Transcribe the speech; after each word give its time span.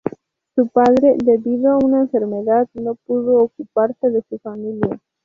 Su 0.55 0.67
padre, 0.69 1.15
debido 1.23 1.73
a 1.73 1.77
una 1.77 1.99
enfermedad, 1.99 2.67
no 2.73 2.95
pudo 3.05 3.37
ocuparse 3.43 4.09
de 4.09 4.23
su 4.27 4.39
familia. 4.39 4.99